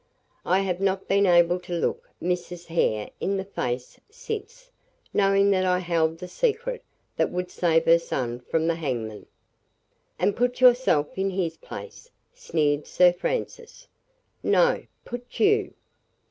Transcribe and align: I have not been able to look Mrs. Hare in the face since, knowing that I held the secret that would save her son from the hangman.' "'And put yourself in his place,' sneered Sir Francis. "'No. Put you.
I 0.47 0.61
have 0.61 0.81
not 0.81 1.07
been 1.07 1.27
able 1.27 1.59
to 1.59 1.75
look 1.75 2.09
Mrs. 2.19 2.65
Hare 2.65 3.11
in 3.19 3.37
the 3.37 3.45
face 3.45 3.99
since, 4.09 4.71
knowing 5.13 5.51
that 5.51 5.63
I 5.63 5.77
held 5.77 6.17
the 6.17 6.27
secret 6.27 6.83
that 7.17 7.29
would 7.29 7.51
save 7.51 7.85
her 7.85 7.99
son 7.99 8.39
from 8.39 8.65
the 8.65 8.73
hangman.' 8.73 9.27
"'And 10.17 10.35
put 10.35 10.59
yourself 10.59 11.19
in 11.19 11.29
his 11.29 11.55
place,' 11.57 12.09
sneered 12.33 12.87
Sir 12.87 13.13
Francis. 13.13 13.87
"'No. 14.41 14.87
Put 15.05 15.39
you. 15.39 15.75